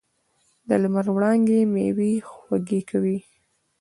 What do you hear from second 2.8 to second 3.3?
کوي.